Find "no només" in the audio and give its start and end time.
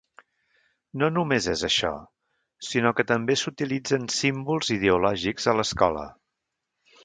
1.01-1.47